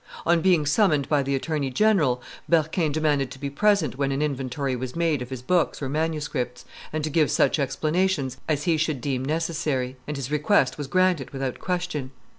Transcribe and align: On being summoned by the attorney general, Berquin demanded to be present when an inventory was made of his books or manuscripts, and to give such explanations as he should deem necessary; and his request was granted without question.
On 0.25 0.41
being 0.41 0.65
summoned 0.65 1.07
by 1.07 1.21
the 1.21 1.35
attorney 1.35 1.69
general, 1.69 2.23
Berquin 2.49 2.91
demanded 2.91 3.29
to 3.29 3.37
be 3.39 3.51
present 3.51 3.99
when 3.99 4.11
an 4.11 4.19
inventory 4.19 4.75
was 4.75 4.95
made 4.95 5.21
of 5.21 5.29
his 5.29 5.43
books 5.43 5.79
or 5.79 5.89
manuscripts, 5.89 6.65
and 6.91 7.03
to 7.03 7.11
give 7.11 7.29
such 7.29 7.59
explanations 7.59 8.37
as 8.49 8.63
he 8.63 8.77
should 8.77 8.99
deem 8.99 9.23
necessary; 9.23 9.97
and 10.07 10.17
his 10.17 10.31
request 10.31 10.75
was 10.79 10.87
granted 10.87 11.29
without 11.29 11.59
question. 11.59 12.09